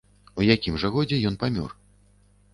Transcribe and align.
У 0.39 0.45
якім 0.45 0.79
жа 0.85 0.91
годзе 0.95 1.21
ён 1.31 1.39
памёр. 1.45 1.79